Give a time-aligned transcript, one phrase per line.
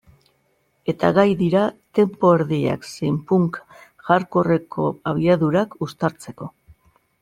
[0.93, 1.65] Eta gai dira
[1.99, 6.55] tempo erdiak zein punk-hardcoreko abiadurak uztartzeko.